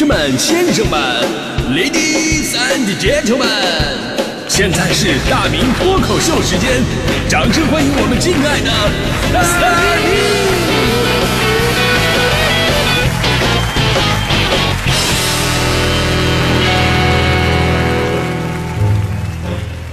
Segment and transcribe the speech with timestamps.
[0.00, 0.98] 士们、先生们
[1.74, 3.44] ，Ladies and Gentlemen，
[4.48, 6.82] 现在是大明脱口秀时间，
[7.28, 8.70] 掌声欢迎我们敬爱的
[9.30, 9.42] 大
[10.00, 10.08] 明！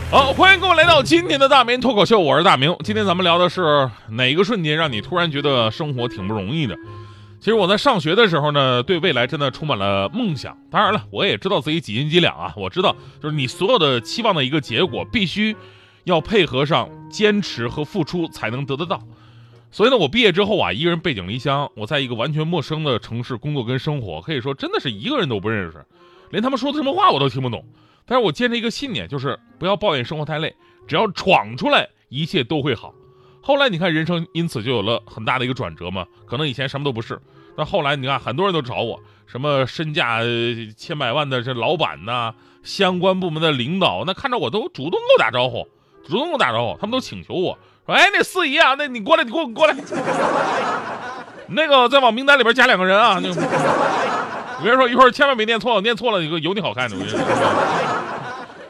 [0.09, 2.73] 好，欢迎各位来到今天的大明脱口秀，我是大明。
[2.81, 6.77] 今天咱们聊的是哪个瞬间让你突然觉得生活挺不容易的？
[7.47, 10.57] 其实我在上学的时候呢，对未来真的充满了梦想。
[10.69, 12.53] 当然了，我也知道自己几斤几两啊。
[12.57, 15.55] 我知道，就是你所有的期望的一个结果，必须
[16.03, 19.01] 要配合上坚持和付出才能得得到。
[19.71, 25.85] 所以呢，我毕业之后啊，一个人背井离乡，我在一个完全陌生的城市工作跟生活，可以说真的是一个人都不认识，
[26.31, 27.63] 连他们说的什么话我都听不懂。
[28.05, 30.53] 但是我坚持一个信念，就是不要抱怨生活太累，
[30.85, 32.93] 只要闯出来，一切都会好。
[33.41, 36.05] 后来你看，人生因此就有了很大的一个转折嘛。
[36.25, 37.17] 可能以前什么都不是，
[37.57, 40.19] 但后来你看，很多人都找我，什么身价
[40.77, 45.67] 千百万的这老板呐，相关部门的领导，那看着我都主动跟我打招呼，
[46.07, 49.75] 主动跟我打招呼，他们都请求我说：“哎，那四姨啊，那你过来，你过，你过来，
[51.49, 53.41] 那个再往名单里边加两个人啊。”那个，
[54.59, 56.95] 我跟你说，一会儿千万别念错，念错了，有个有你好看的。
[56.95, 57.96] 我跟你说。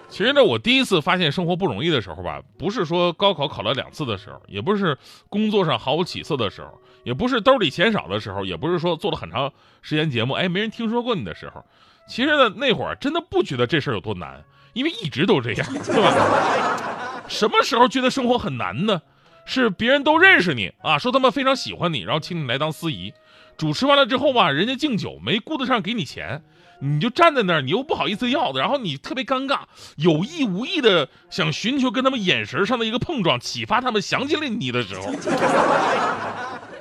[0.10, 4.98] 其实呢，我第一次发现生活不容易的时候吧，不是说高考考了两次的时候，也不是
[5.30, 11.64] 工作上毫无起色的时候，也不是兜里钱少的时候，也不是说做了很长时间节目，哎，没人听说过你的时候。
[12.08, 14.42] 其实呢，那会儿真的不觉得这事儿有多难，
[14.74, 17.24] 因为一直都这样， 对吧？
[17.28, 19.02] 什么时候觉得生活很难呢？
[19.46, 23.14] 是别人都认识你啊，说他们非常喜欢你，然后请你来当司仪，
[23.58, 26.44] 主持完了之后吧，人家敬酒没顾得上给你钱。
[26.80, 29.62] 你就站在那儿，你又不好意思要的，然后你特别尴尬，
[29.96, 35.12] 有意无意的想寻求跟他们眼神上的一个碰撞，启发他们想起了你的时候，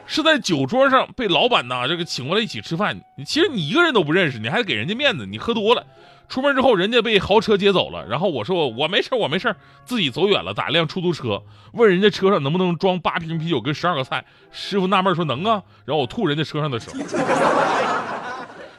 [0.06, 5.86] 是在酒桌上被老板呢这个请过来一起吃饭，其实你一个人都不认识，你还给人家面子，你喝多了，
[6.28, 11.42] 出门之后人家被豪车接走了，然后我说我没事我没事自己走远了，打一辆出租车，
[11.72, 16.96] 问人家车上能不能装八瓶啤酒跟十二个菜，师傅纳闷说能啊，然后我吐人家车上的时候。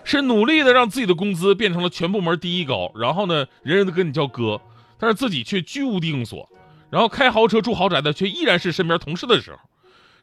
[0.03, 4.61] 是努力的让自己的工资变成了全部门第一高，然后呢，人人都跟你叫哥，
[4.97, 6.47] 但是自己却居无定所，
[6.89, 9.57] 然后开豪车住豪宅的却依然是身边同事的时候，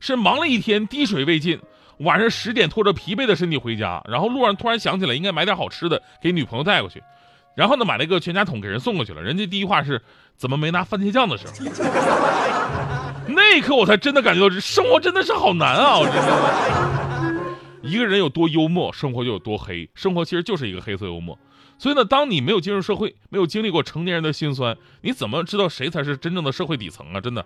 [0.01, 1.61] 是忙了一天滴水未进，
[1.99, 7.03] 晚上十点拖着疲惫的身体回家，然后路上突然想起来应该买点好吃的给女朋友带过去，
[7.55, 10.03] 然后呢买了一个全家桶给人送过去了，人家第一话是
[10.37, 11.53] 怎么没拿番茄酱的时候，
[13.29, 17.45] 那一刻我才真的感觉到这生活真的是好难啊，我真的。
[17.83, 19.89] 一个人有多幽默，生活就有多黑。
[19.95, 21.39] 生活其实就是一个黑色幽默。
[21.77, 27.21] 所以呢，当你没有进入社会，没有经历过成年人的辛酸，你怎么知道谁才是真正的社会底层啊？
[27.21, 27.45] 真的，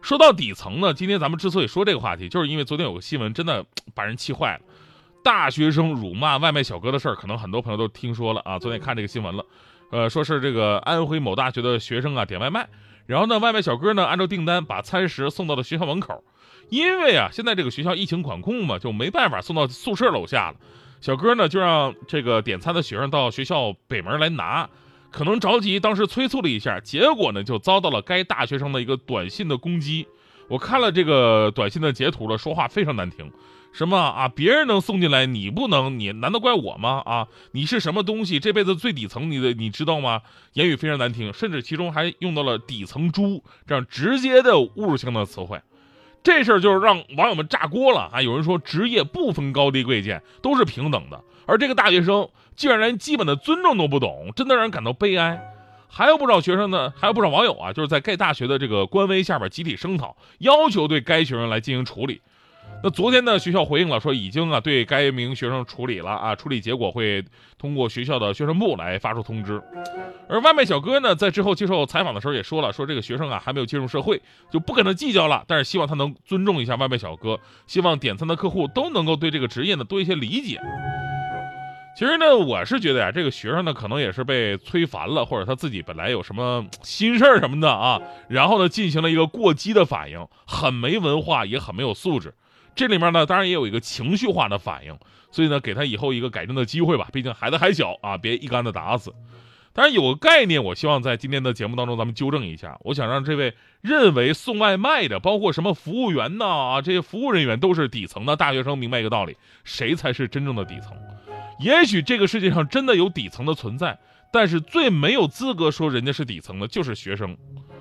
[0.00, 3.64] 说到底层呢，今天咱们之所以说这个话题，就是因为昨天有个新闻，真的
[3.94, 4.60] 把人气坏了。
[5.24, 8.58] 大学生辱骂外卖小哥的事儿，可能很多朋友都听说了啊。
[8.58, 9.44] 昨天看这个新闻了，
[9.90, 12.68] 呃，说是这个安徽某大学的学生啊点外卖，
[13.06, 16.24] 然后呢，外卖小哥呢按照订单把餐食送到了学校门口。
[16.70, 20.56] 因为啊，现在这个学校疫情管控嘛，就没办法送到宿舍楼下了。
[21.00, 24.70] 小哥呢，就让这个点餐的学生到学校北门来拿。
[25.10, 30.06] 可能着急，当时催促了一下，结果呢，就遭到了该大学生的一个短信的攻击。
[30.48, 33.30] 我看了这个短信的截图了，说话非常难听，
[33.72, 37.02] 什么啊，别人能送进来，你不能，你难道怪我吗？
[37.04, 38.40] 啊，你是什么东西？
[38.40, 40.22] 这辈子最底层，你的你知道吗？
[40.54, 45.60] 言语非常难听，甚至其中还用到了“底层猪”这样直接的侮辱性的词汇。
[46.22, 48.20] 这事儿就是让网友们炸锅了啊！
[48.20, 55.40] 有人说职业不分高低贵贱，都是平等的，而这个大学生竟然连基本的尊重都不懂，真的让人感到悲哀。
[55.90, 62.20] 还有不少学生呢，还有不少网友啊，就是在该大学的这个官微下边集体声讨，要求对该学生来进行处理。
[62.80, 67.24] 那昨天呢，学校回应了，说已经啊对该名学生处理了啊，处理结果会
[67.58, 69.60] 通过学校的宣传部来发出通知。
[70.28, 80.60] 而外卖小哥呢，在之后接受采访的时候也说了，说这个学生啊还没有进入社会，就不跟他计较了，但是希望他能尊重一下外卖小哥，希望点餐的客户都能够对这个职业呢多一些理解。
[81.98, 92.32] 其实呢，我是觉得呀，这个学生呢可能也是被催烦了，或者他自己本来有什么心事儿什么的啊，然后呢进行了一个过激的反应，很没文化，也很没有素质。
[92.78, 94.96] 这里面呢，当然也有一个情绪化的反应，
[95.32, 97.08] 所以呢，给他以后一个改正的机会吧。
[97.12, 99.12] 毕竟孩子还小啊，别一竿子打死。
[99.72, 102.78] 当然有个概念，我希望在今天的节目当中咱们纠正一下。
[102.84, 110.96] 我想让这位认为送外卖的，包括什么服务员呐啊，这些服务人员都是底层的大学生，明白一个道理：谁才是真正的底层？
[111.58, 113.98] 也许这个世界上真的有底层的存在，
[114.32, 117.36] 但是最没有资格说人家是底层的就是学生。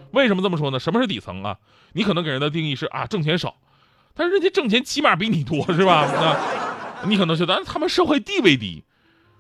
[0.10, 0.80] 为什么这么说呢？
[0.80, 1.56] 什么是底层啊？
[1.94, 3.56] 你可能给人的定义是啊，挣钱少。
[4.18, 6.10] 但是人家挣钱起码比你多 是吧？
[6.12, 8.84] 那，你可能觉得他们社会地位低，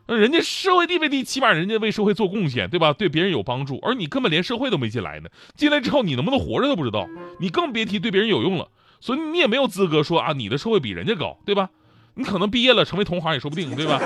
[0.07, 2.93] 那人家社会地位低，起码人家为社会做贡献，对吧？
[2.93, 5.29] 对别人有帮助，而你根本连社会都没进来呢。
[5.55, 7.07] 进来之后，你能不能活着都不知道，
[7.39, 8.69] 你更别提对别人有用了。
[8.99, 11.69] 所以你也没有资格说啊，你的社会比人家高，对吧？
[12.15, 13.99] 你可能毕业了成为同行也说不定，对吧？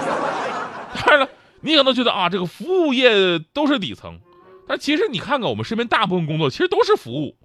[1.05, 1.29] 当然了，
[1.61, 4.19] 你可能觉得啊，这个服务业都是底层，
[4.67, 7.37] 但其实你看看我们身边大部分工作，其实都是服务，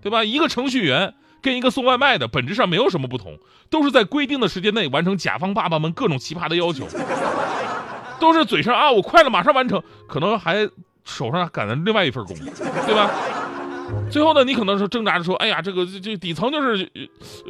[0.00, 0.24] 对吧？
[0.24, 3.38] 一个程序员跟一个送外卖的本质上没有什么不同，
[3.68, 6.88] 都是在规定的时间内完成甲方爸爸们各种奇葩的要求。
[8.18, 10.66] 都是嘴上啊，我快了，马上完成，可能还
[11.04, 12.34] 手上赶着另外一份工，
[12.86, 13.10] 对吧？
[14.10, 16.90] 最后呢，你可能是挣扎着说，哎呀，这个这这底层就是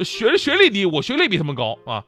[0.03, 2.03] 学学历低，我学历比他们高啊。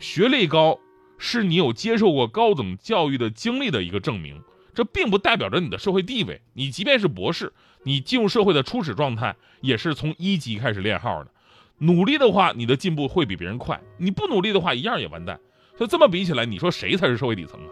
[0.00, 0.80] 学历高
[1.18, 4.42] 是你有接受过高等教育的经历的一个证明，
[4.74, 6.40] 这并不代表着你的社会地位。
[6.54, 7.52] 你即便是博士，
[7.82, 11.30] 你进入社会的初始状态也是从一级开始练号的。
[11.78, 15.38] 努力的话，你的进步会比别人快；你不努力的话，一样也完蛋。
[15.78, 17.70] 就这么比起来，你说谁才是社会底层啊？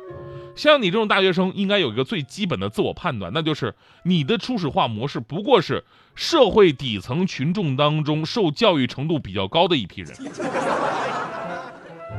[0.54, 3.74] 像你这种大学生，应该有一个最基本的自我判断，那就是
[4.04, 10.14] 你的初始化模式不过是社会底层群众当中受教育程度比较高的一批人。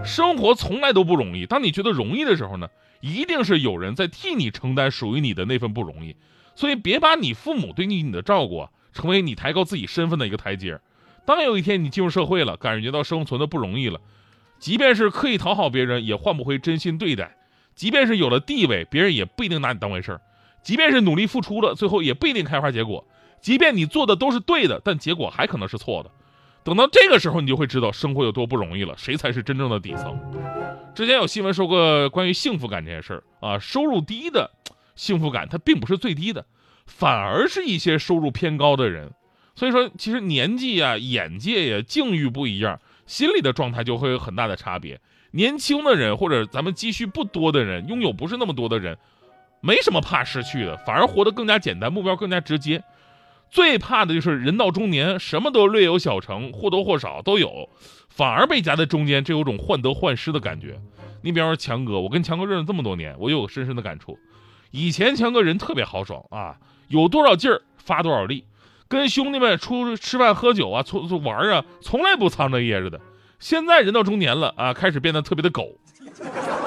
[0.04, 2.68] 生活从来都不容易，当你觉得容易的时候呢，
[3.00, 6.16] 一定是有人在替你承担属于你的那份不容易。
[6.58, 10.80] 所以别把你父母对你你的照顾啊，成为你抬高自己身份的一个台阶。
[11.24, 14.02] 当有一天你进入社会了，感觉到生存的不容易了，
[14.58, 17.38] 即便是刻意讨好别人，也换不回真心对待。
[17.76, 20.18] 即便是有了地位，别人也不一定拿你当回事儿；
[20.64, 23.04] 即便是努力付出了，最后也不一定开花结果；
[23.40, 26.10] 即便你做的都是对的，但结果还可能是错的。
[26.64, 30.20] 等到这个时候，你就会知道生活有多不容易了，谁才是真正的底层。
[30.96, 34.50] 之前有新闻说过关于幸福感这件事儿啊，收入低的
[34.98, 36.46] 幸福感它并不是最低的，
[36.86, 39.14] 反而是一些收入偏高的人。
[39.56, 45.00] 所以说，其实年纪呀、眼界呀、境遇不一样，心理的状态就会有很大的差别。
[45.32, 48.98] 年轻的人或者咱们积蓄不多的人，拥有不是那么多的人，
[49.62, 52.84] 没什么怕失去的，反而活得更加简单，目标更加直接。
[53.50, 57.70] 最怕的就是人到中年，什么都略有小成，或多或少都有，
[58.10, 60.80] 反而被夹在中间，这有种患得患失的感觉。
[61.22, 64.20] 你比方说强哥，我跟强哥认识这么多年，我有深深的感触。
[64.72, 68.46] 以前强哥人特别豪爽啊，有多少劲儿发多少力，
[68.88, 73.00] 跟兄弟们出吃饭喝酒啊，出出玩啊，从来不藏着掖着的。
[73.40, 75.78] 现在人到中年了啊，开始变得特别的狗，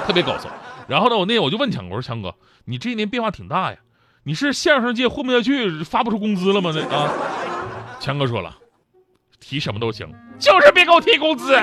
[0.06, 0.49] 特别搞笑。
[0.88, 3.79] 然后呢，我那天我就问强哥，我说强哥，你这一年变化挺大呀，
[4.25, 6.73] 你是相声界混不下去，发不出工资了吗？
[6.75, 7.12] 那啊，
[8.00, 8.56] 强哥说了，
[9.41, 11.55] 提什么都行，就是别给我提工资。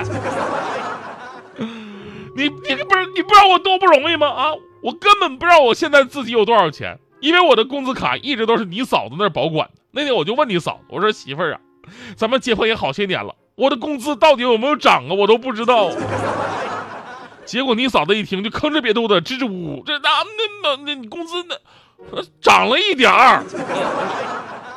[2.36, 2.50] 你你
[2.84, 4.28] 不是你不知道我多不容易吗？
[4.28, 4.52] 啊，
[4.82, 9.82] 我根本不知道我现在自己有多少钱，因为我的工资卡一直都是你嫂子那儿保管的。
[9.90, 11.60] 那天我就问你嫂子，我说媳妇儿啊，
[12.16, 13.34] 咱们结婚也好些年了。
[13.56, 15.14] 我的工资到底有没有涨啊？
[15.14, 15.90] 我都不知道。
[17.44, 23.42] 结果你嫂子一听就吭哧瘪肚的支支吾吾，这那那那那你工资那涨了一点儿，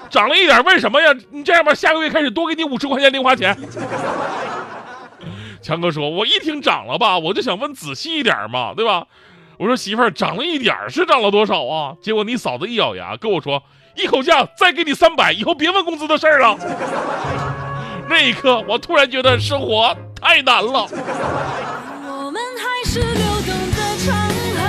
[0.09, 1.13] 涨了一点儿为什么呀？
[1.29, 3.55] 你这样吧，下个月开始多给你五十块钱零花钱。
[5.61, 9.05] 强哥说：“我一听涨了吧，我就想问仔细一点嘛，对吧？”
[9.61, 13.61] 我说：“媳妇儿，涨了一点儿是涨了多少啊？”结果你嫂子一咬牙跟我说
[13.95, 16.57] ：“一口价再给你三百，以后别问工资的事儿了。
[18.09, 20.87] ”那一刻，我突然觉得生活太难了。
[20.89, 24.17] 我们还是流动的长
[24.57, 24.65] 河，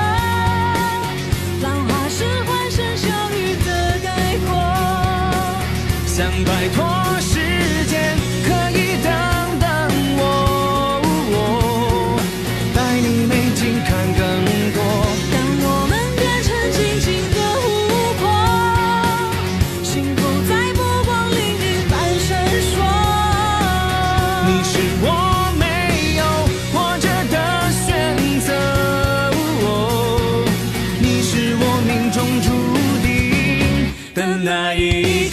[1.62, 4.52] 浪花是欢声笑语的概括。
[6.04, 6.84] 想摆脱
[34.62, 35.28] 的那一